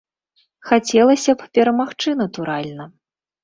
Хацелася 0.69 1.31
б 1.43 1.47
перамагчы, 1.59 2.17
натуральна. 2.25 2.93